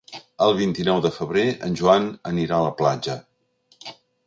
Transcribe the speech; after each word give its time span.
El 0.45 0.53
vint-i-nou 0.59 1.01
de 1.07 1.11
febrer 1.17 1.43
en 1.69 1.77
Joan 1.83 2.09
anirà 2.33 2.59
a 2.59 2.65
la 2.71 2.75
platja. 2.83 3.21